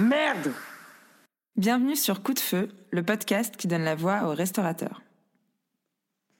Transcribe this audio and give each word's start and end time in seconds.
Merde 0.00 0.54
Bienvenue 1.56 1.94
sur 1.94 2.22
Coup 2.22 2.32
de 2.32 2.38
Feu, 2.38 2.70
le 2.90 3.02
podcast 3.02 3.54
qui 3.58 3.66
donne 3.66 3.84
la 3.84 3.94
voix 3.94 4.22
aux 4.24 4.34
restaurateurs. 4.34 5.02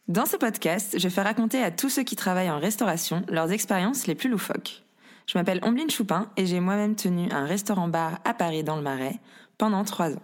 Dans 0.08 0.24
ce 0.24 0.38
podcast, 0.38 0.98
je 0.98 1.08
fais 1.10 1.20
raconter 1.20 1.62
à 1.62 1.70
tous 1.70 1.90
ceux 1.90 2.02
qui 2.02 2.16
travaillent 2.16 2.50
en 2.50 2.58
restauration 2.58 3.22
leurs 3.28 3.52
expériences 3.52 4.06
les 4.06 4.14
plus 4.14 4.30
loufoques. 4.30 4.82
Je 5.26 5.36
m'appelle 5.36 5.60
Ombline 5.62 5.90
Choupin 5.90 6.30
et 6.38 6.46
j'ai 6.46 6.58
moi-même 6.58 6.96
tenu 6.96 7.30
un 7.32 7.44
restaurant-bar 7.44 8.20
à 8.24 8.32
Paris 8.32 8.64
dans 8.64 8.76
le 8.76 8.82
Marais 8.82 9.20
pendant 9.58 9.84
trois 9.84 10.14
ans. 10.14 10.22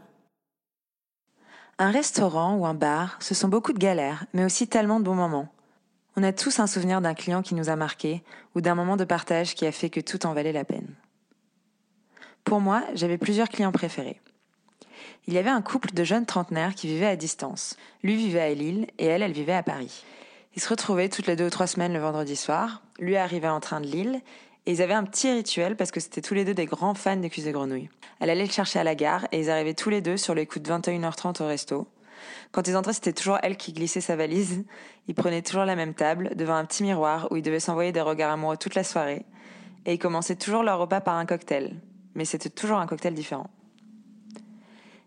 Un 1.78 1.90
restaurant 1.90 2.56
ou 2.56 2.64
un 2.64 2.72
bar, 2.72 3.18
ce 3.20 3.34
sont 3.34 3.48
beaucoup 3.48 3.74
de 3.74 3.78
galères, 3.78 4.24
mais 4.32 4.46
aussi 4.46 4.66
tellement 4.66 4.98
de 4.98 5.04
bons 5.04 5.14
moments. 5.14 5.52
On 6.16 6.22
a 6.22 6.32
tous 6.32 6.58
un 6.58 6.66
souvenir 6.66 7.02
d'un 7.02 7.12
client 7.12 7.42
qui 7.42 7.54
nous 7.54 7.68
a 7.68 7.76
marqué 7.76 8.24
ou 8.54 8.62
d'un 8.62 8.74
moment 8.74 8.96
de 8.96 9.04
partage 9.04 9.54
qui 9.54 9.66
a 9.66 9.72
fait 9.72 9.90
que 9.90 10.00
tout 10.00 10.24
en 10.24 10.32
valait 10.32 10.52
la 10.52 10.64
peine. 10.64 10.94
Pour 12.46 12.60
moi, 12.60 12.84
j'avais 12.94 13.18
plusieurs 13.18 13.48
clients 13.48 13.72
préférés. 13.72 14.20
Il 15.26 15.34
y 15.34 15.38
avait 15.38 15.50
un 15.50 15.62
couple 15.62 15.92
de 15.92 16.04
jeunes 16.04 16.26
trentenaires 16.26 16.76
qui 16.76 16.86
vivaient 16.86 17.08
à 17.08 17.16
distance. 17.16 17.76
Lui 18.04 18.14
vivait 18.14 18.40
à 18.40 18.54
Lille 18.54 18.86
et 19.00 19.06
elle, 19.06 19.22
elle 19.22 19.32
vivait 19.32 19.52
à 19.52 19.64
Paris. 19.64 20.04
Ils 20.54 20.62
se 20.62 20.68
retrouvaient 20.68 21.08
toutes 21.08 21.26
les 21.26 21.34
deux 21.34 21.46
ou 21.46 21.50
trois 21.50 21.66
semaines 21.66 21.92
le 21.92 21.98
vendredi 21.98 22.36
soir. 22.36 22.82
Lui 23.00 23.16
arrivait 23.16 23.48
en 23.48 23.58
train 23.58 23.80
de 23.80 23.88
Lille 23.88 24.20
et 24.64 24.70
ils 24.70 24.80
avaient 24.80 24.94
un 24.94 25.02
petit 25.02 25.28
rituel 25.28 25.74
parce 25.74 25.90
que 25.90 25.98
c'était 25.98 26.22
tous 26.22 26.34
les 26.34 26.44
deux 26.44 26.54
des 26.54 26.66
grands 26.66 26.94
fans 26.94 27.20
cuisses 27.28 27.46
de 27.46 27.50
grenouilles. 27.50 27.90
Elle 28.20 28.30
allait 28.30 28.46
le 28.46 28.52
chercher 28.52 28.78
à 28.78 28.84
la 28.84 28.94
gare 28.94 29.26
et 29.32 29.40
ils 29.40 29.50
arrivaient 29.50 29.74
tous 29.74 29.90
les 29.90 30.00
deux 30.00 30.16
sur 30.16 30.36
les 30.36 30.46
coups 30.46 30.62
de 30.62 30.72
21h30 30.72 31.42
au 31.42 31.48
resto. 31.48 31.88
Quand 32.52 32.68
ils 32.68 32.76
entraient, 32.76 32.92
c'était 32.92 33.12
toujours 33.12 33.40
elle 33.42 33.56
qui 33.56 33.72
glissait 33.72 34.00
sa 34.00 34.14
valise. 34.14 34.64
Ils 35.08 35.16
prenaient 35.16 35.42
toujours 35.42 35.64
la 35.64 35.74
même 35.74 35.94
table, 35.94 36.30
devant 36.36 36.54
un 36.54 36.64
petit 36.64 36.84
miroir 36.84 37.26
où 37.32 37.36
ils 37.36 37.42
devaient 37.42 37.58
s'envoyer 37.58 37.90
des 37.90 38.00
regards 38.00 38.30
amoureux 38.30 38.56
toute 38.56 38.76
la 38.76 38.84
soirée. 38.84 39.26
Et 39.84 39.94
ils 39.94 39.98
commençaient 39.98 40.36
toujours 40.36 40.62
leur 40.62 40.78
repas 40.78 41.00
par 41.00 41.16
un 41.16 41.26
cocktail. 41.26 41.74
Mais 42.16 42.24
c'était 42.24 42.50
toujours 42.50 42.78
un 42.78 42.86
cocktail 42.86 43.14
différent. 43.14 43.50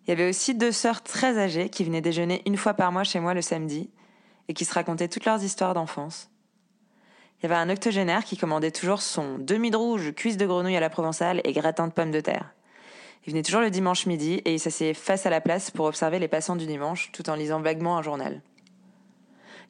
Il 0.06 0.10
y 0.10 0.14
avait 0.14 0.30
aussi 0.30 0.56
deux 0.56 0.72
sœurs 0.72 1.04
très 1.04 1.38
âgées 1.38 1.70
qui 1.70 1.84
venaient 1.84 2.02
déjeuner 2.02 2.42
une 2.46 2.56
fois 2.56 2.74
par 2.74 2.92
mois 2.92 3.04
chez 3.04 3.20
moi 3.20 3.34
le 3.34 3.42
samedi 3.42 3.90
et 4.48 4.54
qui 4.54 4.64
se 4.64 4.74
racontaient 4.74 5.08
toutes 5.08 5.26
leurs 5.26 5.44
histoires 5.44 5.74
d'enfance. 5.74 6.30
Il 7.38 7.44
y 7.44 7.46
avait 7.52 7.62
un 7.62 7.70
octogénaire 7.70 8.24
qui 8.24 8.38
commandait 8.38 8.72
toujours 8.72 9.02
son 9.02 9.38
demi 9.38 9.72
de 9.72 9.78
rouge, 9.78 10.14
cuisse 10.14 10.38
de 10.38 10.46
grenouille 10.46 10.78
à 10.78 10.80
la 10.80 10.90
provençale 10.90 11.42
et 11.44 11.52
gratin 11.52 11.88
de 11.88 11.94
pommes 11.94 12.12
de 12.12 12.22
terre. 12.22 12.54
Il 13.26 13.32
venait 13.32 13.44
toujours 13.44 13.62
le 13.62 13.72
dimanche 13.72 14.06
midi 14.06 14.42
et 14.46 14.54
il 14.54 14.60
s'asseyait 14.60 14.94
face 14.94 15.26
à 15.26 15.30
la 15.30 15.42
place 15.42 15.72
pour 15.72 15.86
observer 15.86 16.20
les 16.20 16.28
passants 16.28 16.56
du 16.56 16.66
dimanche 16.66 17.12
tout 17.12 17.30
en 17.30 17.36
lisant 17.36 17.60
vaguement 17.60 17.98
un 17.98 18.02
journal. 18.02 18.42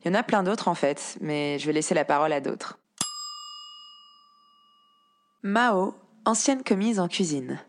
Il 0.03 0.07
y 0.07 0.11
en 0.11 0.19
a 0.19 0.23
plein 0.23 0.43
d'autres 0.43 0.67
en 0.67 0.75
fait, 0.75 1.17
mais 1.21 1.57
je 1.59 1.65
vais 1.65 1.73
laisser 1.73 1.93
la 1.95 2.05
parole 2.05 2.33
à 2.33 2.41
d'autres. 2.41 2.79
Mao, 5.43 5.95
ancienne 6.25 6.63
commise 6.63 6.99
en 6.99 7.07
cuisine. 7.07 7.59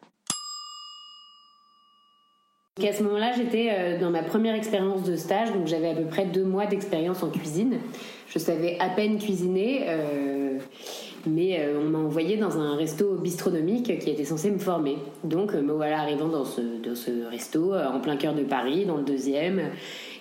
à 2.83 2.93
ce 2.93 3.03
moment-là, 3.03 3.33
j'étais 3.37 3.69
euh, 3.71 3.99
dans 3.99 4.11
ma 4.11 4.23
première 4.23 4.55
expérience 4.55 5.03
de 5.03 5.17
stage, 5.17 5.53
donc 5.53 5.67
j'avais 5.67 5.91
à 5.91 5.95
peu 5.95 6.05
près 6.05 6.25
deux 6.25 6.45
mois 6.45 6.67
d'expérience 6.67 7.23
en 7.23 7.31
cuisine. 7.31 7.79
Je 8.29 8.39
savais 8.39 8.79
à 8.79 8.89
peine 8.89 9.19
cuisiner. 9.19 9.85
Euh, 9.89 10.59
mais 11.27 11.61
euh, 11.61 11.79
on 11.79 11.91
m'a 11.91 11.99
envoyé 11.99 12.39
dans 12.39 12.59
un 12.59 12.77
resto 12.77 13.17
bistronomique 13.17 13.99
qui 13.99 14.09
était 14.09 14.25
censé 14.25 14.51
me 14.51 14.59
former. 14.59 14.97
Donc 15.23 15.53
me 15.53 15.73
voilà 15.73 16.01
arrivant 16.01 16.29
dans 16.29 16.47
ce, 16.47 16.63
dans 16.83 16.95
ce 16.95 17.27
resto 17.31 17.75
en 17.75 18.01
plein 18.01 18.17
cœur 18.17 18.35
de 18.35 18.43
Paris, 18.43 18.87
dans 18.87 18.97
le 18.97 19.03
deuxième, 19.03 19.65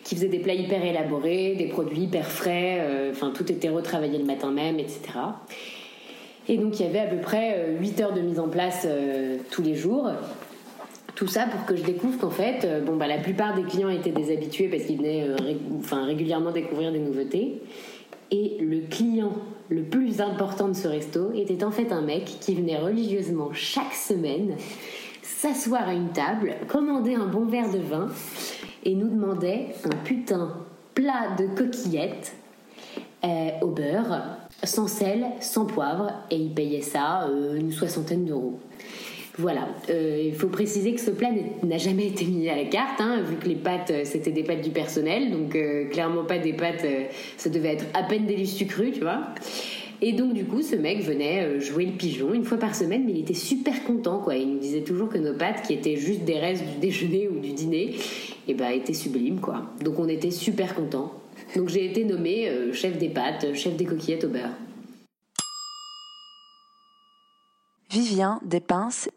qui 0.04 0.16
faisait 0.16 0.28
des 0.28 0.40
plats 0.40 0.56
hyper 0.56 0.84
élaborés, 0.84 1.56
des 1.56 1.68
produits 1.68 2.02
hyper 2.02 2.26
frais, 2.26 3.10
enfin 3.12 3.32
tout 3.34 3.50
était 3.50 3.70
retravaillé 3.70 4.18
le 4.18 4.26
matin 4.26 4.52
même, 4.52 4.78
etc. 4.78 5.00
Et 6.50 6.58
donc 6.58 6.80
il 6.80 6.86
y 6.86 6.90
avait 6.90 7.00
à 7.00 7.08
peu 7.08 7.22
près 7.22 7.76
8 7.80 8.02
heures 8.02 8.14
de 8.14 8.20
mise 8.20 8.40
en 8.40 8.50
place 8.50 8.86
tous 9.52 9.62
les 9.62 9.76
jours. 9.76 10.10
Tout 11.20 11.28
ça 11.28 11.48
pour 11.48 11.66
que 11.66 11.76
je 11.76 11.84
découvre 11.84 12.18
qu'en 12.18 12.30
fait, 12.30 12.64
euh, 12.64 12.80
bon, 12.80 12.96
bah, 12.96 13.06
la 13.06 13.18
plupart 13.18 13.54
des 13.54 13.64
clients 13.64 13.90
étaient 13.90 14.14
des 14.14 14.32
habitués 14.32 14.70
parce 14.70 14.84
qu'ils 14.84 15.00
venaient 15.00 15.28
euh, 15.28 15.36
régulièrement 16.06 16.52
découvrir 16.52 16.94
des 16.94 17.00
nouveautés. 17.00 17.62
Et 18.32 18.56
le 18.62 18.88
client 18.90 19.34
le 19.68 19.84
plus 19.84 20.22
important 20.22 20.70
de 20.70 20.76
ce 20.76 20.88
resto 20.88 21.34
était 21.34 21.66
en 21.66 21.72
fait 21.72 21.92
un 21.92 22.00
mec 22.00 22.24
qui 22.40 22.56
venait 22.56 22.78
religieusement 22.78 23.50
chaque 23.52 23.92
semaine 23.92 24.56
s'asseoir 25.22 25.90
à 25.90 25.94
une 25.94 26.14
table, 26.14 26.56
commander 26.70 27.16
un 27.16 27.28
bon 27.28 27.44
verre 27.44 27.70
de 27.70 27.80
vin 27.80 28.08
et 28.86 28.96
nous 28.96 29.10
demandait 29.10 29.76
un 29.84 29.98
putain 30.06 30.54
plat 30.96 31.36
de 31.38 31.48
coquillettes 31.48 32.34
euh, 33.24 33.50
au 33.62 33.68
beurre, 33.68 34.38
sans 34.64 34.88
sel, 34.88 35.26
sans 35.42 35.66
poivre, 35.66 36.12
et 36.32 36.36
il 36.36 36.54
payait 36.54 36.82
ça 36.82 37.28
une 37.56 37.72
soixantaine 37.72 38.26
d'euros. 38.26 38.60
Voilà, 39.40 39.70
euh, 39.90 40.22
il 40.26 40.36
faut 40.36 40.50
préciser 40.50 40.94
que 40.94 41.00
ce 41.00 41.12
plat 41.12 41.30
n'a 41.64 41.78
jamais 41.78 42.08
été 42.08 42.26
mis 42.26 42.50
à 42.50 42.58
la 42.58 42.66
carte, 42.66 43.00
hein, 43.00 43.22
vu 43.22 43.38
que 43.38 43.48
les 43.48 43.56
pâtes, 43.56 43.90
euh, 43.90 44.02
c'était 44.04 44.32
des 44.32 44.44
pâtes 44.44 44.62
du 44.62 44.72
personnel, 44.72 45.32
donc 45.32 45.56
euh, 45.56 45.86
clairement 45.86 46.26
pas 46.26 46.40
des 46.40 46.52
pâtes, 46.52 46.86
ça 47.38 47.50
devait 47.50 47.70
être 47.70 47.86
à 47.94 48.04
peine 48.04 48.26
des 48.26 48.36
lustres 48.36 48.68
crus, 48.68 48.96
tu 48.96 49.00
vois. 49.00 49.22
Et 50.02 50.12
donc 50.12 50.34
du 50.34 50.44
coup, 50.44 50.62
ce 50.62 50.76
mec 50.76 51.02
venait 51.02 51.58
jouer 51.62 51.86
le 51.86 51.94
pigeon 51.94 52.34
une 52.34 52.44
fois 52.44 52.58
par 52.58 52.76
semaine, 52.76 53.04
mais 53.06 53.14
il 53.14 53.20
était 53.22 53.34
super 53.34 53.86
content, 53.86 54.20
quoi. 54.20 54.36
Il 54.36 54.56
nous 54.56 54.60
disait 54.60 54.82
toujours 54.82 55.08
que 55.08 55.18
nos 55.18 55.34
pâtes, 55.34 55.66
qui 55.66 55.74
étaient 55.74 55.96
juste 55.96 56.26
des 56.26 56.38
restes 56.38 56.66
du 56.66 56.80
déjeuner 56.82 57.30
ou 57.30 57.40
du 57.40 57.54
dîner, 57.54 57.96
eh 58.50 58.54
ben, 58.54 58.72
étaient 58.72 58.94
sublimes, 58.94 59.40
quoi. 59.40 59.64
Donc 59.82 60.00
on 60.00 60.10
était 60.10 60.32
super 60.32 60.76
contents. 60.76 61.14
Donc 61.56 61.70
j'ai 61.70 61.86
été 61.86 62.04
nommé 62.04 62.72
chef 62.74 62.98
des 62.98 63.10
pâtes, 63.10 63.54
chef 63.54 63.76
des 63.76 63.86
coquillettes 63.86 64.24
au 64.24 64.30
beurre. 64.30 64.52
Vivien 67.90 68.40
des 68.46 68.60
pinces 68.60 69.10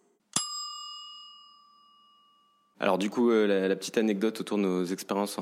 alors 2.82 2.98
du 2.98 3.10
coup, 3.10 3.30
euh, 3.30 3.68
la, 3.68 3.76
petite 3.76 3.96
anecdote 3.96 4.40
autour 4.40 4.58
de 4.58 4.64
nos 4.64 4.84
expériences 4.84 5.38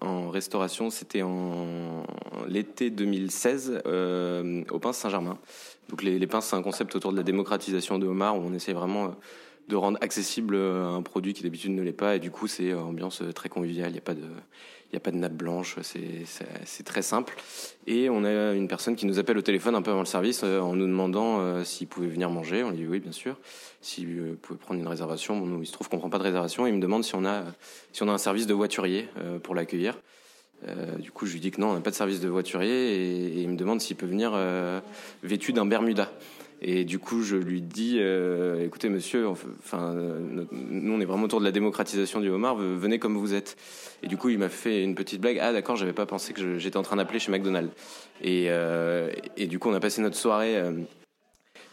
en, 0.00 0.30
restauration, 0.30 0.88
c'était 0.88 1.20
en 1.20 2.02
l'été 2.48 2.88
2016 2.88 3.82
euh, 3.84 4.64
au 4.70 4.78
Pince 4.78 4.96
Saint-Germain. 4.96 5.38
Donc 5.90 6.02
les, 6.02 6.18
les 6.18 6.26
pinces, 6.26 6.46
c'est 6.46 6.56
un 6.56 6.62
concept 6.62 6.96
autour 6.96 7.12
de 7.12 7.18
la 7.18 7.22
démocratisation 7.22 7.98
de 7.98 8.06
homard 8.06 8.38
où 8.38 8.40
on 8.42 8.54
essaie 8.54 8.72
vraiment 8.72 9.04
euh, 9.04 9.08
de 9.68 9.76
rendre 9.76 9.98
accessible 10.00 10.56
un 10.56 11.02
produit 11.02 11.34
qui 11.34 11.42
d'habitude 11.42 11.72
ne 11.72 11.82
l'est 11.82 11.92
pas. 11.92 12.16
Et 12.16 12.18
du 12.18 12.30
coup, 12.30 12.46
c'est 12.46 12.72
ambiance 12.74 13.22
très 13.34 13.48
conviviale. 13.48 13.90
Il 13.90 13.92
n'y 13.92 13.98
a 13.98 14.02
pas 14.02 14.14
de, 14.14 14.22
il 14.90 14.94
y 14.94 14.96
a 14.96 15.00
pas 15.00 15.10
de 15.10 15.16
nappe 15.16 15.34
blanche. 15.34 15.76
C'est, 15.82 16.24
c'est, 16.64 16.82
très 16.84 17.02
simple. 17.02 17.36
Et 17.86 18.08
on 18.08 18.24
a 18.24 18.52
une 18.52 18.68
personne 18.68 18.96
qui 18.96 19.06
nous 19.06 19.18
appelle 19.18 19.38
au 19.38 19.42
téléphone 19.42 19.74
un 19.74 19.82
peu 19.82 19.90
avant 19.90 20.00
le 20.00 20.06
service 20.06 20.42
en 20.42 20.74
nous 20.74 20.86
demandant 20.86 21.64
s'il 21.64 21.86
pouvait 21.86 22.08
venir 22.08 22.30
manger. 22.30 22.64
On 22.64 22.70
lui 22.70 22.78
dit 22.78 22.86
oui, 22.86 23.00
bien 23.00 23.12
sûr 23.12 23.36
si 23.80 24.04
vous 24.04 24.34
pouvez 24.36 24.58
prendre 24.58 24.80
une 24.80 24.88
réservation. 24.88 25.38
Bon, 25.38 25.46
nous, 25.46 25.62
il 25.62 25.66
se 25.66 25.72
trouve 25.72 25.88
qu'on 25.88 25.98
prend 25.98 26.10
pas 26.10 26.18
de 26.18 26.24
réservation. 26.24 26.66
il 26.66 26.74
me 26.74 26.80
demande 26.80 27.04
si 27.04 27.14
on 27.14 27.24
a, 27.24 27.44
si 27.92 28.02
on 28.02 28.08
a 28.08 28.12
un 28.12 28.18
service 28.18 28.46
de 28.46 28.54
voiturier 28.54 29.08
euh, 29.18 29.38
pour 29.38 29.54
l'accueillir. 29.54 29.98
Euh, 30.66 30.96
du 30.96 31.12
coup, 31.12 31.26
je 31.26 31.34
lui 31.34 31.40
dis 31.40 31.50
que 31.50 31.60
non, 31.60 31.70
on 31.70 31.74
n'a 31.74 31.80
pas 31.80 31.90
de 31.90 31.94
service 31.94 32.20
de 32.20 32.28
voiturier 32.28 32.94
et, 32.94 33.42
il 33.42 33.48
me 33.48 33.56
demande 33.56 33.80
s'il 33.80 33.96
peut 33.96 34.06
venir 34.06 34.32
euh, 34.34 34.80
vêtu 35.22 35.52
d'un 35.52 35.66
Bermuda. 35.66 36.10
Et 36.60 36.84
du 36.84 36.98
coup, 36.98 37.22
je 37.22 37.36
lui 37.36 37.62
dis, 37.62 37.98
euh, 37.98 38.64
écoutez, 38.64 38.88
monsieur, 38.88 39.28
enfin, 39.28 39.94
nous, 40.50 40.92
on 40.92 41.00
est 41.00 41.04
vraiment 41.04 41.24
autour 41.24 41.40
de 41.40 41.44
la 41.44 41.52
démocratisation 41.52 42.20
du 42.20 42.28
homard. 42.28 42.56
Venez 42.56 42.98
comme 42.98 43.16
vous 43.16 43.34
êtes. 43.34 43.56
Et 44.02 44.08
du 44.08 44.16
coup, 44.16 44.28
il 44.28 44.38
m'a 44.38 44.48
fait 44.48 44.82
une 44.82 44.94
petite 44.94 45.20
blague. 45.20 45.38
Ah, 45.40 45.52
d'accord, 45.52 45.76
j'avais 45.76 45.92
pas 45.92 46.06
pensé 46.06 46.32
que 46.32 46.58
j'étais 46.58 46.76
en 46.76 46.82
train 46.82 46.96
d'appeler 46.96 47.18
chez 47.18 47.30
McDonald's. 47.30 47.72
Et, 48.22 48.48
et 49.36 49.46
du 49.46 49.58
coup, 49.58 49.68
on 49.68 49.74
a 49.74 49.80
passé 49.80 50.02
notre 50.02 50.16
soirée 50.16 50.60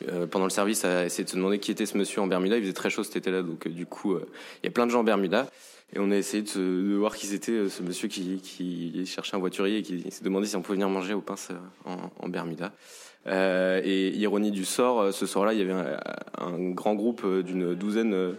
euh, 0.09 0.27
pendant 0.27 0.45
le 0.45 0.51
service 0.51 0.83
à 0.83 1.05
essayer 1.05 1.23
de 1.23 1.29
se 1.29 1.37
demander 1.37 1.57
qui 1.57 1.71
était 1.71 1.85
ce 1.85 1.97
monsieur 1.97 2.21
en 2.21 2.27
Bermuda. 2.27 2.57
Il 2.57 2.63
faisait 2.63 2.73
très 2.73 2.89
chaud 2.89 3.03
cet 3.03 3.15
été-là, 3.15 3.41
donc 3.41 3.65
euh, 3.65 3.69
du 3.69 3.85
coup, 3.85 4.13
euh, 4.13 4.27
il 4.61 4.65
y 4.65 4.69
a 4.69 4.71
plein 4.71 4.85
de 4.85 4.91
gens 4.91 4.99
en 4.99 5.03
Bermuda. 5.03 5.49
Et 5.93 5.99
on 5.99 6.11
a 6.11 6.15
essayé 6.15 6.43
de, 6.43 6.59
de 6.59 6.95
voir 6.95 7.15
qui 7.15 7.27
c'était 7.27 7.69
ce 7.69 7.83
monsieur 7.83 8.07
qui, 8.07 8.37
qui 8.37 9.05
cherchait 9.05 9.35
un 9.35 9.39
voiturier 9.39 9.77
et 9.77 9.81
qui 9.81 10.09
s'est 10.11 10.23
demandé 10.23 10.47
si 10.47 10.55
on 10.55 10.61
pouvait 10.61 10.75
venir 10.75 10.89
manger 10.89 11.13
au 11.13 11.21
pince 11.21 11.49
en, 11.85 12.11
en 12.19 12.29
Bermuda. 12.29 12.73
Euh, 13.27 13.81
et 13.83 14.09
ironie 14.09 14.51
du 14.51 14.65
sort, 14.65 15.13
ce 15.13 15.25
soir-là, 15.25 15.53
il 15.53 15.59
y 15.59 15.61
avait 15.61 15.97
un 16.37 16.69
grand 16.71 16.95
groupe 16.95 17.25
d'une 17.43 17.75
douzaine 17.75 18.35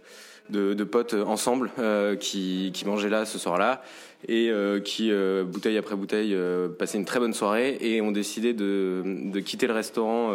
de, 0.50 0.74
de 0.74 0.84
potes 0.84 1.14
ensemble 1.14 1.70
euh, 1.78 2.16
qui, 2.16 2.70
qui 2.72 2.84
mangeaient 2.86 3.08
là 3.08 3.24
ce 3.24 3.38
soir-là 3.38 3.82
et 4.28 4.50
euh, 4.50 4.80
qui, 4.80 5.10
euh, 5.12 5.44
bouteille 5.44 5.76
après 5.76 5.94
bouteille, 5.94 6.36
passaient 6.78 6.98
une 6.98 7.04
très 7.04 7.20
bonne 7.20 7.34
soirée 7.34 7.76
et 7.80 8.00
ont 8.00 8.12
décidé 8.12 8.54
de, 8.54 9.02
de 9.04 9.40
quitter 9.40 9.66
le 9.66 9.74
restaurant 9.74 10.32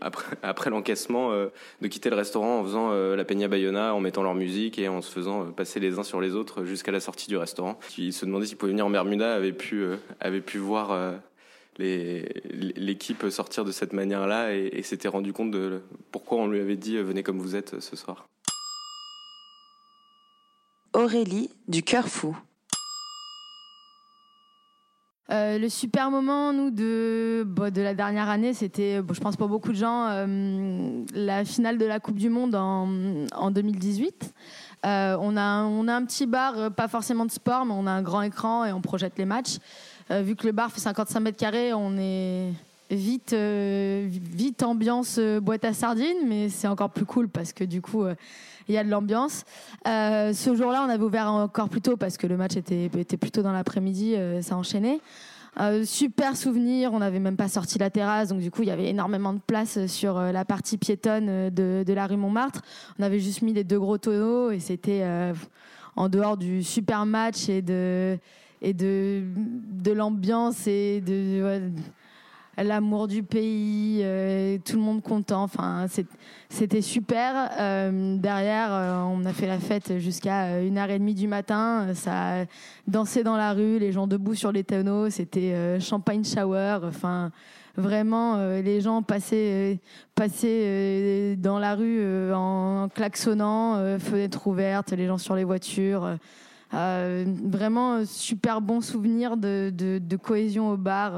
après, 0.00 0.36
après 0.42 0.70
l'encaissement, 0.70 1.32
de 1.32 1.88
quitter 1.88 2.10
le 2.10 2.16
restaurant 2.16 2.60
en 2.60 2.64
faisant 2.64 2.92
la 2.92 3.24
Peña 3.24 3.48
Bayona, 3.48 3.94
en 3.94 4.00
mettant 4.00 4.22
leur 4.22 4.34
musique 4.34 4.78
et 4.78 4.88
en 4.88 5.02
se 5.02 5.10
faisant 5.10 5.46
passer 5.46 5.80
les 5.80 5.98
uns 5.98 6.02
sur 6.02 6.20
les 6.20 6.34
autres 6.34 6.64
jusqu'à 6.64 6.92
la 6.92 7.00
sortie 7.00 7.28
du 7.28 7.36
restaurant. 7.36 7.78
Qui 7.88 8.12
se 8.12 8.24
demandaient 8.24 8.46
s'ils 8.46 8.56
pouvaient 8.56 8.72
venir 8.72 8.86
en 8.86 8.90
Bermuda, 8.90 9.34
avaient 9.34 9.52
pu, 9.52 9.84
avaient 10.20 10.40
pu 10.40 10.58
voir 10.58 11.14
l'équipe 11.78 13.26
sortir 13.30 13.64
de 13.64 13.72
cette 13.72 13.92
manière-là 13.92 14.54
et, 14.54 14.70
et 14.72 14.82
s'était 14.82 15.08
rendu 15.08 15.32
compte 15.32 15.50
de 15.50 15.80
pourquoi 16.12 16.38
on 16.38 16.46
lui 16.46 16.60
avait 16.60 16.76
dit 16.76 16.98
venez 16.98 17.22
comme 17.22 17.38
vous 17.38 17.56
êtes 17.56 17.80
ce 17.80 17.96
soir. 17.96 18.28
Aurélie 20.98 21.48
du 21.68 21.84
Cœur 21.84 22.08
Fou. 22.08 22.36
Euh, 25.30 25.56
le 25.56 25.68
super 25.68 26.10
moment, 26.10 26.52
nous, 26.52 26.72
de, 26.72 27.46
de 27.46 27.82
la 27.82 27.94
dernière 27.94 28.28
année, 28.28 28.52
c'était, 28.52 28.96
je 28.96 29.20
pense 29.20 29.36
pour 29.36 29.46
beaucoup 29.46 29.68
de 29.68 29.76
gens, 29.76 30.08
euh, 30.08 31.04
la 31.14 31.44
finale 31.44 31.78
de 31.78 31.86
la 31.86 32.00
Coupe 32.00 32.16
du 32.16 32.28
Monde 32.28 32.56
en, 32.56 32.88
en 33.32 33.50
2018. 33.52 34.34
Euh, 34.86 35.16
on, 35.20 35.36
a, 35.36 35.62
on 35.62 35.86
a 35.86 35.94
un 35.94 36.04
petit 36.04 36.26
bar, 36.26 36.72
pas 36.72 36.88
forcément 36.88 37.26
de 37.26 37.30
sport, 37.30 37.64
mais 37.64 37.74
on 37.76 37.86
a 37.86 37.92
un 37.92 38.02
grand 38.02 38.22
écran 38.22 38.64
et 38.64 38.72
on 38.72 38.80
projette 38.80 39.18
les 39.18 39.24
matchs. 39.24 39.58
vu 40.10 40.34
que 40.34 40.46
le 40.46 40.52
bar 40.52 40.72
fait 40.72 40.80
55 40.80 41.20
mètres 41.20 41.38
carrés, 41.38 41.72
on 41.74 41.96
est 41.96 42.50
vite, 42.90 43.34
vite 43.34 44.62
ambiance 44.62 45.18
boîte 45.18 45.64
à 45.64 45.72
sardines, 45.72 46.26
mais 46.26 46.48
c'est 46.48 46.68
encore 46.68 46.90
plus 46.90 47.04
cool 47.04 47.28
parce 47.28 47.52
que 47.52 47.64
du 47.64 47.82
coup 47.82 48.04
il 48.68 48.74
y 48.74 48.78
a 48.78 48.84
de 48.84 48.90
l'ambiance. 48.90 49.44
Euh, 49.86 50.32
ce 50.32 50.54
jour-là, 50.54 50.84
on 50.86 50.90
avait 50.90 51.02
ouvert 51.02 51.32
encore 51.32 51.68
plus 51.68 51.80
tôt 51.80 51.96
parce 51.96 52.16
que 52.16 52.26
le 52.26 52.36
match 52.36 52.56
était, 52.56 52.88
plutôt 52.88 53.42
dans 53.42 53.52
l'après-midi, 53.52 54.14
euh, 54.14 54.42
ça 54.42 54.56
enchaînait. 54.56 55.00
Euh, 55.60 55.84
super 55.84 56.36
souvenir, 56.36 56.92
on 56.92 56.98
n'avait 56.98 57.18
même 57.18 57.36
pas 57.36 57.48
sorti 57.48 57.78
la 57.78 57.90
terrasse, 57.90 58.28
donc 58.28 58.38
du 58.38 58.50
coup 58.50 58.62
il 58.62 58.68
y 58.68 58.70
avait 58.70 58.90
énormément 58.90 59.32
de 59.32 59.40
place 59.40 59.86
sur 59.86 60.20
la 60.20 60.44
partie 60.44 60.78
piétonne 60.78 61.50
de, 61.50 61.92
la 61.92 62.06
rue 62.06 62.16
Montmartre. 62.16 62.62
On 62.98 63.02
avait 63.02 63.18
juste 63.18 63.42
mis 63.42 63.52
les 63.52 63.64
deux 63.64 63.80
gros 63.80 63.98
tonneaux 63.98 64.52
et 64.52 64.60
c'était 64.60 65.04
en 65.96 66.08
dehors 66.08 66.36
du 66.36 66.62
super 66.62 67.06
match 67.06 67.48
et 67.48 67.62
de 67.62 68.20
l'ambiance 69.92 70.68
et 70.68 71.00
de 71.00 71.72
l'amour 72.62 73.08
du 73.08 73.22
pays, 73.22 74.00
euh, 74.02 74.58
tout 74.64 74.76
le 74.76 74.82
monde 74.82 75.02
content. 75.02 75.42
Enfin, 75.42 75.86
c'était 76.48 76.82
super. 76.82 77.50
Euh, 77.58 78.16
derrière, 78.16 78.68
euh, 78.72 79.02
on 79.02 79.24
a 79.24 79.32
fait 79.32 79.46
la 79.46 79.58
fête 79.58 79.98
jusqu'à 79.98 80.60
une 80.60 80.78
heure 80.78 80.90
et 80.90 80.98
demie 80.98 81.14
du 81.14 81.28
matin. 81.28 81.94
Ça 81.94 82.44
dansé 82.86 83.22
dans 83.22 83.36
la 83.36 83.52
rue, 83.52 83.78
les 83.78 83.92
gens 83.92 84.06
debout 84.06 84.34
sur 84.34 84.52
les 84.52 84.64
tonneaux. 84.64 85.10
C'était 85.10 85.78
champagne 85.80 86.24
shower. 86.24 86.78
Enfin, 86.84 87.30
vraiment, 87.76 88.36
les 88.60 88.80
gens 88.80 89.02
passaient, 89.02 89.78
dans 90.16 91.58
la 91.58 91.74
rue 91.74 92.32
en 92.32 92.88
klaxonnant, 92.92 93.98
fenêtres 93.98 94.46
ouvertes, 94.46 94.92
les 94.92 95.06
gens 95.06 95.18
sur 95.18 95.36
les 95.36 95.44
voitures. 95.44 96.16
vraiment 96.72 98.04
super 98.04 98.60
bon 98.60 98.80
souvenir 98.80 99.36
de 99.36 100.16
cohésion 100.16 100.70
au 100.70 100.76
bar 100.76 101.12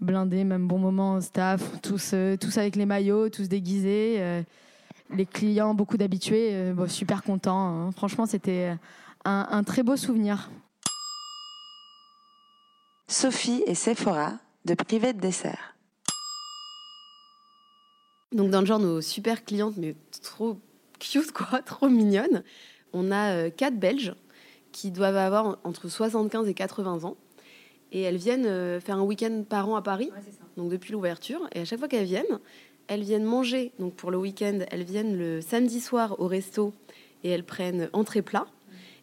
blindé, 0.00 0.44
même 0.44 0.66
bon 0.66 0.78
moment 0.78 1.20
staff, 1.20 1.80
tous, 1.82 2.10
euh, 2.14 2.36
tous 2.36 2.58
avec 2.58 2.76
les 2.76 2.86
maillots, 2.86 3.28
tous 3.28 3.48
déguisés. 3.48 4.16
Euh, 4.18 4.42
les 5.10 5.26
clients, 5.26 5.74
beaucoup 5.74 5.96
d'habitués, 5.96 6.54
euh, 6.54 6.86
super 6.86 7.22
contents. 7.22 7.88
Hein. 7.88 7.92
Franchement, 7.92 8.26
c'était 8.26 8.76
un, 9.24 9.64
très 9.64 9.82
beau 9.82 9.96
souvenir. 9.96 10.50
Sophie 13.08 13.64
et 13.66 13.74
Sephora 13.74 14.34
de 14.64 14.74
Privé 14.74 15.12
de 15.12 15.20
Dessert. 15.20 15.74
Donc 18.30 18.50
dans 18.50 18.60
le 18.60 18.66
genre 18.66 18.78
nos 18.78 19.00
super 19.00 19.44
clientes, 19.44 19.76
mais 19.76 19.96
trop 20.22 20.60
cute 21.00 21.32
quoi, 21.32 21.60
trop 21.66 21.88
mignonnes. 21.88 22.44
On 22.92 23.10
a 23.10 23.50
quatre 23.50 23.76
Belges 23.76 24.14
qui 24.70 24.92
doivent 24.92 25.16
avoir 25.16 25.58
entre 25.64 25.88
75 25.88 26.46
et 26.46 26.54
80 26.54 27.02
ans 27.02 27.16
et 27.92 28.02
elles 28.02 28.16
viennent 28.16 28.46
euh, 28.46 28.80
faire 28.80 28.96
un 28.96 29.02
week-end 29.02 29.44
par 29.48 29.68
an 29.68 29.76
à 29.76 29.82
Paris, 29.82 30.10
donc 30.56 30.70
depuis 30.70 30.92
l'ouverture. 30.92 31.48
Et 31.52 31.60
à 31.60 31.64
chaque 31.64 31.78
fois 31.78 31.88
qu'elles 31.88 32.06
viennent, 32.06 32.38
elles 32.86 33.02
viennent 33.02 33.24
manger. 33.24 33.72
Donc 33.78 33.94
pour 33.94 34.10
le 34.10 34.18
week-end, 34.18 34.60
elles 34.70 34.84
viennent 34.84 35.16
le 35.16 35.40
samedi 35.40 35.80
soir 35.80 36.18
au 36.18 36.26
resto 36.26 36.72
et 37.24 37.30
elles 37.30 37.44
prennent 37.44 37.88
entrée 37.92 38.22
plat. 38.22 38.46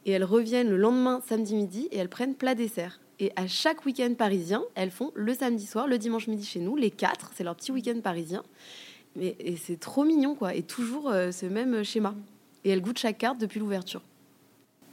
Et 0.06 0.12
elles 0.12 0.24
reviennent 0.24 0.70
le 0.70 0.78
lendemain, 0.78 1.22
samedi 1.28 1.56
midi, 1.56 1.90
et 1.92 1.98
elles 1.98 2.10
prennent 2.10 2.36
plat 2.36 2.56
dessert. 2.56 3.02
Et 3.20 3.32
à 3.36 3.48
chaque 3.48 3.86
week-end 3.86 4.14
parisien, 4.18 4.64
elles 4.76 4.92
font 4.92 5.12
le 5.16 5.34
samedi 5.34 5.66
soir, 5.66 5.88
le 5.88 5.98
dimanche 5.98 6.28
midi 6.28 6.46
chez 6.46 6.60
nous, 6.60 6.76
les 6.76 6.92
quatre. 6.92 7.32
C'est 7.36 7.44
leur 7.44 7.56
petit 7.56 7.72
week-end 7.72 8.00
parisien. 8.02 8.44
Mais, 9.16 9.36
et 9.40 9.58
c'est 9.58 9.80
trop 9.80 10.06
mignon, 10.06 10.36
quoi. 10.36 10.54
Et 10.54 10.62
toujours 10.62 11.10
euh, 11.10 11.32
ce 11.32 11.46
même 11.46 11.84
schéma. 11.84 12.14
Et 12.64 12.70
elles 12.70 12.82
goûtent 12.82 13.00
chaque 13.00 13.18
carte 13.18 13.40
depuis 13.40 13.60
l'ouverture. 13.60 14.02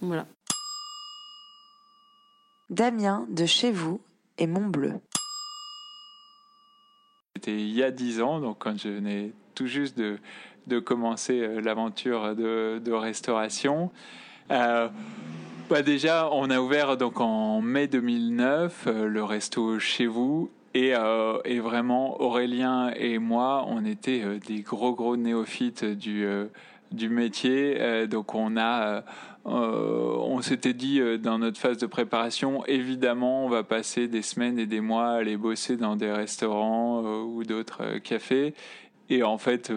Voilà. 0.00 0.26
Damien 2.70 3.26
de 3.28 3.44
chez 3.44 3.70
vous 3.70 4.00
et 4.38 4.46
Montbleu. 4.46 4.94
C'était 7.37 7.61
il 7.61 7.70
y 7.70 7.82
a 7.82 7.90
dix 7.90 8.22
ans, 8.22 8.40
donc 8.40 8.58
quand 8.58 8.78
je 8.78 8.88
venais 8.88 9.32
tout 9.55 9.66
juste 9.66 9.99
de, 9.99 10.19
de 10.66 10.78
commencer 10.78 11.40
euh, 11.40 11.61
l'aventure 11.61 12.34
de, 12.34 12.81
de, 12.82 12.93
restauration. 12.93 13.90
Euh, 14.50 14.88
bah 15.69 15.82
déjà, 15.82 16.31
on 16.32 16.49
a 16.49 16.58
ouvert 16.58 16.96
donc 16.96 17.20
en 17.20 17.61
mai 17.61 17.87
2009 17.87 18.84
euh, 18.87 19.08
le 19.08 19.25
resto 19.25 19.78
chez 19.78 20.06
vous. 20.06 20.50
Et, 20.76 20.93
et, 21.44 21.60
vraiment, 21.60 22.20
Aurélien 22.20 22.90
et 22.96 23.20
moi, 23.20 23.64
on 23.69 23.84
était 23.84 24.40
des 24.44 24.62
gros, 24.62 24.93
gros 24.93 25.17
néophytes 25.17 25.84
du, 25.84 26.26
du 26.94 27.08
métier. 27.08 28.06
donc, 28.06 28.35
on 28.35 28.56
a 28.56 29.05
euh, 29.46 30.17
on 30.20 30.41
s'était 30.41 30.73
dit 30.73 31.00
euh, 31.00 31.19
dans 31.19 31.38
notre 31.38 31.58
phase 31.58 31.76
de 31.76 31.87
préparation, 31.87 32.64
évidemment, 32.64 33.44
on 33.44 33.49
va 33.49 33.62
passer 33.62 34.08
des 34.08 34.23
semaines 34.23 34.58
et 34.58 34.64
des 34.64 34.81
mois 34.81 35.08
à 35.08 35.17
aller 35.17 35.37
bosser 35.37 35.76
dans 35.76 35.96
des 35.96 36.11
restaurants 36.11 37.05
euh, 37.05 37.23
ou 37.23 37.44
d'autres 37.44 37.99
cafés. 37.99 38.55
Et 39.11 39.23
en 39.23 39.37
fait, 39.37 39.70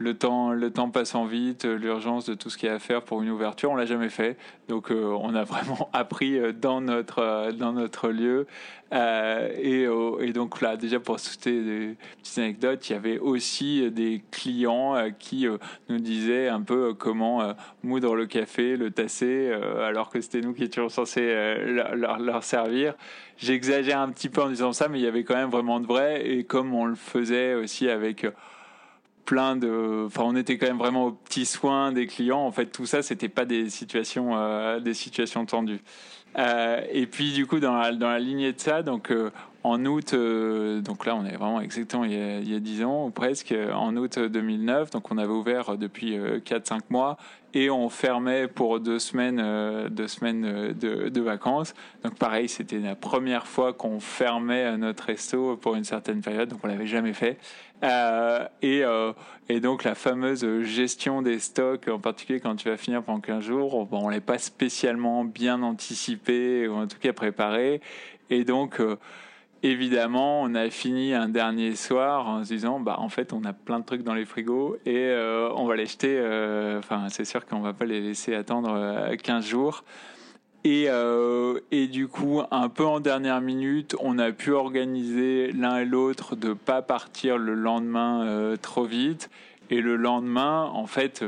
le 0.00 0.14
temps, 0.14 0.50
le 0.50 0.72
temps 0.72 0.90
passant 0.90 1.26
vite, 1.26 1.64
l'urgence 1.64 2.24
de 2.24 2.34
tout 2.34 2.50
ce 2.50 2.58
qu'il 2.58 2.68
y 2.68 2.72
a 2.72 2.74
à 2.74 2.78
faire 2.78 3.02
pour 3.02 3.22
une 3.22 3.30
ouverture, 3.30 3.70
on 3.70 3.76
l'a 3.76 3.86
jamais 3.86 4.08
fait. 4.08 4.36
Donc, 4.68 4.90
on 4.90 5.34
a 5.34 5.44
vraiment 5.44 5.90
appris 5.92 6.40
dans 6.54 6.80
notre 6.80 7.52
dans 7.52 7.72
notre 7.72 8.08
lieu 8.08 8.46
euh, 8.92 9.48
et, 9.56 9.84
euh, 9.86 10.32
donc 10.32 10.60
là, 10.60 10.76
déjà 10.76 10.98
pour 10.98 11.20
citer 11.20 11.62
des 11.62 11.96
petites 12.18 12.38
anecdotes, 12.38 12.88
il 12.88 12.92
y 12.92 12.96
avait 12.96 13.18
aussi 13.18 13.88
des 13.90 14.22
clients 14.30 14.96
euh, 14.96 15.10
qui 15.16 15.46
nous 15.88 15.98
disaient 15.98 16.48
un 16.48 16.62
peu 16.62 16.94
comment 16.94 17.54
moudre 17.82 18.16
le 18.16 18.26
café, 18.26 18.76
le 18.76 18.90
tasser, 18.90 19.52
alors 19.82 20.10
que 20.10 20.20
c'était 20.20 20.40
nous 20.40 20.52
qui 20.52 20.64
étions 20.64 20.88
censés 20.88 21.34
leur, 21.66 22.18
leur, 22.18 22.44
servir. 22.44 22.94
J'exagère 23.36 24.00
un 24.00 24.10
petit 24.10 24.28
peu 24.28 24.42
en 24.42 24.48
disant 24.48 24.72
ça, 24.72 24.88
mais 24.88 24.98
il 24.98 25.02
y 25.02 25.06
avait 25.06 25.24
quand 25.24 25.36
même 25.36 25.50
vraiment 25.50 25.80
de 25.80 25.86
vrai. 25.86 26.26
Et 26.26 26.44
comme 26.44 26.74
on 26.74 26.86
le 26.86 26.94
faisait 26.94 27.54
aussi 27.54 27.88
avec 27.88 28.26
de, 29.56 30.06
enfin, 30.06 30.22
on 30.24 30.36
était 30.36 30.58
quand 30.58 30.66
même 30.66 30.78
vraiment 30.78 31.06
aux 31.06 31.12
petits 31.12 31.46
soins 31.46 31.92
des 31.92 32.06
clients. 32.06 32.40
En 32.40 32.52
fait, 32.52 32.66
tout 32.66 32.86
ça, 32.86 33.02
c'était 33.02 33.28
pas 33.28 33.44
des 33.44 33.70
situations, 33.70 34.78
des 34.80 34.94
situations 34.94 35.46
tendues. 35.46 35.80
Euh, 36.38 36.82
et 36.92 37.06
puis 37.06 37.32
du 37.32 37.46
coup 37.46 37.58
dans 37.58 37.76
la, 37.76 37.92
dans 37.92 38.16
lignée 38.16 38.52
de 38.52 38.60
ça, 38.60 38.82
donc 38.82 39.10
euh, 39.10 39.30
en 39.62 39.84
août, 39.84 40.14
euh, 40.14 40.80
donc 40.80 41.06
là 41.06 41.14
on 41.16 41.24
est 41.24 41.36
vraiment 41.36 41.60
exactement 41.60 42.04
il 42.04 42.12
y, 42.12 42.20
a, 42.20 42.38
il 42.38 42.50
y 42.50 42.54
a 42.54 42.60
10 42.60 42.84
ans 42.84 43.06
ou 43.06 43.10
presque, 43.10 43.54
en 43.74 43.96
août 43.96 44.18
2009, 44.18 44.90
donc 44.90 45.10
on 45.10 45.18
avait 45.18 45.32
ouvert 45.32 45.76
depuis 45.76 46.16
4-5 46.18 46.80
mois 46.90 47.16
et 47.52 47.68
on 47.68 47.88
fermait 47.88 48.46
pour 48.48 48.80
deux 48.80 48.98
semaines, 48.98 49.88
deux 49.90 50.06
semaines 50.06 50.72
de, 50.72 51.20
vacances. 51.20 51.74
Donc 52.04 52.14
pareil, 52.14 52.48
c'était 52.48 52.78
la 52.78 52.94
première 52.94 53.46
fois 53.46 53.72
qu'on 53.72 53.98
fermait 53.98 54.76
notre 54.78 55.04
resto 55.04 55.56
pour 55.56 55.74
une 55.74 55.84
certaine 55.84 56.20
période, 56.20 56.48
donc 56.48 56.60
on 56.62 56.68
l'avait 56.68 56.86
jamais 56.86 57.12
fait. 57.12 57.38
Euh, 57.82 58.46
et, 58.60 58.84
euh, 58.84 59.12
et, 59.48 59.60
donc 59.60 59.84
la 59.84 59.94
fameuse 59.94 60.46
gestion 60.62 61.22
des 61.22 61.38
stocks, 61.38 61.88
en 61.88 61.98
particulier 61.98 62.40
quand 62.40 62.56
tu 62.56 62.68
vas 62.68 62.76
finir 62.76 63.02
pendant 63.02 63.20
15 63.20 63.42
jours, 63.42 63.86
bon, 63.86 64.04
on 64.04 64.08
l'est 64.10 64.20
pas 64.20 64.38
spécialement 64.38 65.24
bien 65.24 65.62
anticipé, 65.62 66.68
ou 66.68 66.74
en 66.74 66.86
tout 66.86 66.98
cas 66.98 67.12
préparé. 67.12 67.80
Et 68.28 68.44
donc, 68.44 68.80
euh, 68.80 68.96
évidemment, 69.62 70.42
on 70.42 70.54
a 70.54 70.70
fini 70.70 71.14
un 71.14 71.28
dernier 71.28 71.74
soir 71.74 72.28
en 72.28 72.44
se 72.44 72.48
disant, 72.48 72.80
bah, 72.80 72.96
en 72.98 73.08
fait, 73.08 73.32
on 73.32 73.44
a 73.44 73.52
plein 73.52 73.80
de 73.80 73.84
trucs 73.84 74.02
dans 74.02 74.14
les 74.14 74.24
frigos 74.24 74.76
et 74.86 75.14
on 75.54 75.66
va 75.66 75.76
les 75.76 75.86
jeter. 75.86 76.18
Enfin, 76.78 77.08
c'est 77.08 77.24
sûr 77.24 77.46
qu'on 77.46 77.60
va 77.60 77.72
pas 77.72 77.84
les 77.84 78.00
laisser 78.00 78.34
attendre 78.34 79.14
15 79.16 79.46
jours. 79.46 79.84
Et, 80.62 80.86
euh, 80.88 81.58
et, 81.70 81.86
du 81.86 82.06
coup, 82.06 82.42
un 82.50 82.68
peu 82.68 82.84
en 82.84 83.00
dernière 83.00 83.40
minute, 83.40 83.96
on 84.00 84.18
a 84.18 84.30
pu 84.30 84.52
organiser 84.52 85.52
l'un 85.52 85.78
et 85.78 85.84
l'autre 85.86 86.36
de 86.36 86.52
pas 86.52 86.82
partir 86.82 87.38
le 87.38 87.54
lendemain 87.54 88.26
euh, 88.26 88.56
trop 88.56 88.84
vite. 88.84 89.30
Et 89.70 89.80
le 89.80 89.96
lendemain, 89.96 90.70
en 90.74 90.86
fait, 90.86 91.24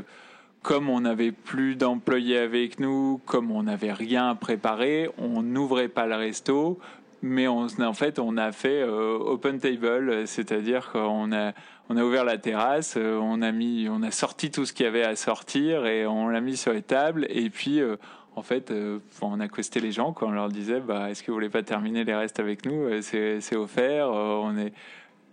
comme 0.61 0.91
on 0.91 1.01
n'avait 1.01 1.33
plus 1.33 1.77
d'employés 1.77 2.39
avec 2.39 2.79
nous, 2.79 3.21
comme 3.25 3.51
on 3.51 3.63
n'avait 3.63 3.93
rien 3.93 4.35
préparé, 4.35 5.09
on 5.17 5.43
n'ouvrait 5.43 5.89
pas 5.89 6.07
le 6.07 6.17
resto, 6.17 6.79
mais 7.23 7.47
en 7.47 7.69
fait, 7.95 8.19
on 8.19 8.37
a 8.37 8.53
fait 8.53 8.83
euh, 8.83 9.17
open 9.19 9.59
table, 9.59 10.27
c'est-à-dire 10.27 10.91
qu'on 10.91 11.33
a 11.33 11.53
on 11.93 11.97
a 11.97 12.05
ouvert 12.05 12.25
la 12.25 12.39
terrasse, 12.39 12.95
euh, 12.97 13.19
on 13.19 13.43
a 13.43 13.53
mis, 13.53 13.87
on 13.91 14.03
a 14.03 14.11
sorti 14.11 14.51
tout 14.51 14.65
ce 14.65 14.73
qu'il 14.73 14.85
y 14.85 14.89
avait 14.89 15.05
à 15.05 15.15
sortir 15.15 15.85
et 15.85 16.07
on 16.07 16.29
l'a 16.29 16.41
mis 16.41 16.57
sur 16.57 16.73
les 16.73 16.81
tables. 16.81 17.27
Et 17.29 17.51
puis 17.51 17.81
euh, 17.81 17.97
en 18.35 18.43
fait, 18.43 18.71
euh, 18.71 18.99
on 19.21 19.41
a 19.41 19.45
accosté 19.45 19.79
les 19.81 19.93
gens 19.93 20.13
quand 20.13 20.29
on 20.29 20.33
leur 20.33 20.49
disait 20.49 20.81
bah, 20.81 21.11
Est-ce 21.11 21.23
que 21.23 21.31
vous 21.31 21.37
voulez 21.37 21.51
pas 21.51 21.63
terminer 21.63 22.05
les 22.05 22.15
restes 22.15 22.41
avec 22.41 22.65
nous? 22.65 22.89
C'est 23.03 23.57
offert. 23.57 24.09
On 24.09 24.57
est... 24.57 24.73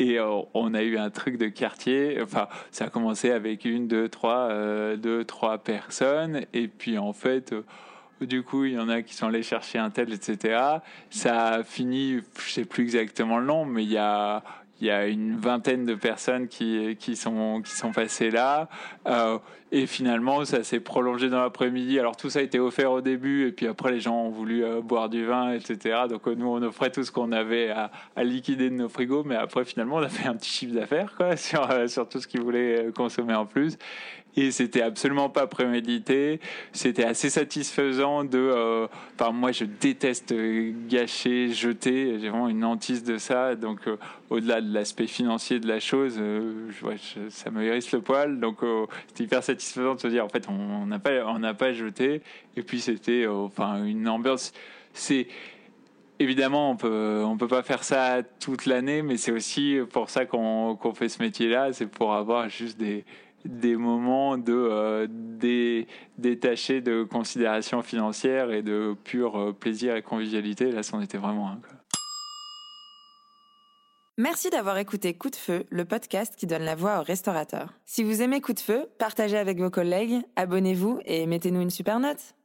Et 0.02 0.18
on 0.22 0.74
a 0.74 0.82
eu 0.82 0.98
un 0.98 1.10
truc 1.10 1.38
de 1.38 1.48
quartier. 1.48 2.22
Enfin, 2.22 2.48
ça 2.72 2.86
a 2.86 2.90
commencé 2.90 3.32
avec 3.32 3.66
une, 3.66 3.90
deux, 3.90 4.08
trois, 4.08 4.48
deux, 4.96 5.26
trois 5.26 5.58
personnes. 5.58 6.46
Et 6.54 6.70
puis, 6.70 6.98
en 6.98 7.12
fait, 7.12 7.54
du 8.26 8.44
coup, 8.44 8.66
il 8.66 8.74
y 8.74 8.80
en 8.80 8.90
a 8.90 9.02
qui 9.02 9.14
sont 9.14 9.28
allés 9.28 9.44
chercher 9.44 9.80
un 9.80 9.90
tel, 9.90 10.14
etc. 10.14 10.62
Ça 11.10 11.48
a 11.48 11.64
fini, 11.64 12.20
je 12.46 12.52
sais 12.52 12.66
plus 12.66 12.84
exactement 12.84 13.40
le 13.40 13.46
nom, 13.46 13.66
mais 13.66 13.84
il 13.84 13.92
y 13.92 13.98
a, 13.98 14.44
une 15.08 15.38
vingtaine 15.38 15.86
de 15.86 15.96
personnes 15.96 16.48
qui, 16.48 17.16
sont, 17.16 17.62
passées 17.94 18.32
là. 18.32 18.70
Euh, 19.08 19.38
et 19.72 19.86
finalement, 19.86 20.46
ça 20.46 20.64
s'est 20.64 20.80
prolongé 20.80 21.30
dans 21.30 21.42
l'après-midi. 21.42 22.00
Alors 22.00 22.18
tout 22.18 22.30
ça 22.32 22.40
a 22.40 22.42
été 22.42 22.60
offert 22.60 22.92
au 22.92 23.02
début, 23.02 23.48
et 23.48 23.52
puis 23.52 23.68
après, 23.68 23.92
les 23.92 24.00
gens 24.00 24.16
ont 24.16 24.30
voulu 24.30 24.64
euh, 24.64 24.82
boire 24.82 25.10
du 25.10 25.26
vin, 25.26 25.52
etc. 25.52 26.02
Donc 26.10 26.26
nous, 26.26 26.48
on 26.48 26.62
offrait 26.64 26.90
tout 26.90 27.04
ce 27.04 27.12
qu'on 27.12 27.32
avait 27.32 27.70
à, 27.70 27.92
liquider 28.24 28.70
de 28.70 28.76
nos 28.76 28.90
frigos, 28.90 29.24
mais 29.24 29.36
après, 29.36 29.66
finalement, 29.66 29.98
on 29.98 30.04
a 30.04 30.10
fait 30.10 30.28
un 30.28 30.36
petit 30.36 30.50
chiffre 30.50 30.74
d'affaires 30.74 31.14
sur, 31.38 31.70
euh, 31.70 31.88
sur 31.88 32.10
tout 32.10 32.20
ce 32.20 32.28
qu'ils 32.28 32.42
voulaient 32.42 32.88
consommer 32.96 33.36
en 33.36 33.46
plus 33.46 33.78
et 34.40 34.52
c'était 34.52 34.82
absolument 34.82 35.30
pas 35.30 35.48
prémédité. 35.48 36.40
C'était 36.72 37.04
assez 37.04 37.30
satisfaisant 37.30 38.24
de. 38.24 38.38
Euh, 38.38 38.88
moi, 39.34 39.52
je 39.52 39.66
déteste 39.66 40.34
gâcher, 40.88 41.50
jeter. 41.50 42.20
J'ai 42.20 42.30
vraiment 42.30 42.48
une 42.48 42.64
hantise 42.64 43.04
de 43.04 43.18
ça. 43.18 43.56
Donc, 43.56 43.88
euh, 43.88 43.98
au-delà 44.30 44.62
de 44.62 44.74
l'aspect 44.74 45.08
financier 45.08 45.60
de 45.60 45.68
la 45.68 45.80
chose, 45.80 46.16
euh, 46.20 46.70
je, 46.70 47.30
ça 47.30 47.52
me 47.52 47.64
hérisse 47.64 47.92
le 47.92 48.02
poil. 48.02 48.40
Donc, 48.40 48.60
c'était 49.08 49.26
hyper 49.26 49.44
satisfaisant 49.44 49.96
de 49.96 50.00
se 50.00 50.08
dire, 50.08 50.24
en 50.24 50.30
fait, 50.30 50.48
on 50.50 50.86
n'a 50.86 51.00
pas, 51.00 51.26
on 51.26 51.40
n'a 51.40 51.54
pas 51.54 51.74
jeté. 51.74 52.22
Et 52.56 52.62
puis, 52.62 52.80
c'était, 52.80 53.28
enfin, 53.28 53.84
une 53.84 54.08
ambiance. 54.08 54.54
C'est 54.94 55.28
Évidemment, 56.22 56.72
on 56.72 56.76
peut, 56.76 57.24
on 57.26 57.38
peut 57.38 57.48
pas 57.48 57.64
faire 57.64 57.82
ça 57.82 58.24
toute 58.42 58.66
l'année, 58.66 59.02
mais 59.04 59.16
c'est 59.16 59.32
aussi 59.32 59.80
pour 59.90 60.10
ça 60.10 60.26
qu'on 60.26 60.78
fait 60.94 61.08
ce 61.08 61.24
métier-là, 61.24 61.72
c'est 61.72 61.86
pour 61.86 62.14
avoir 62.14 62.50
juste 62.50 62.78
des, 62.78 63.06
des 63.46 63.76
moments 63.76 64.38
de 64.38 64.54
euh, 64.54 65.08
détachés 66.18 66.82
de 66.82 67.04
considérations 67.04 67.82
financières 67.82 68.52
et 68.52 68.62
de 68.62 68.96
pur 69.04 69.38
euh, 69.38 69.54
plaisir 69.54 69.96
et 69.96 70.02
convivialité. 70.02 70.72
Là, 70.72 70.84
c'en 70.84 71.02
était 71.02 71.18
vraiment 71.18 71.50
un. 71.50 71.60
Merci 74.18 74.50
d'avoir 74.50 74.78
écouté 74.78 75.14
Coup 75.14 75.30
de 75.30 75.38
Feu, 75.38 75.66
le 75.70 75.86
podcast 75.86 76.36
qui 76.36 76.46
donne 76.46 76.64
la 76.64 76.76
voix 76.76 77.00
aux 77.00 77.04
restaurateurs. 77.04 77.74
Si 77.86 78.04
vous 78.04 78.22
aimez 78.22 78.42
Coup 78.42 78.52
de 78.52 78.60
Feu, 78.60 78.90
partagez 78.98 79.38
avec 79.38 79.60
vos 79.60 79.70
collègues, 79.70 80.22
abonnez-vous 80.36 81.00
et 81.06 81.26
mettez-nous 81.26 81.62
une 81.62 81.70
super 81.70 82.02
note. 82.02 82.36